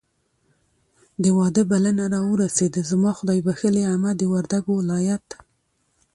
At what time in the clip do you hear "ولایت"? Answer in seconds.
4.79-5.27